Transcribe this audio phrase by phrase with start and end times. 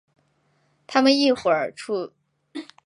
[0.87, 2.11] 他们一会儿去吃
[2.55, 2.65] 饭。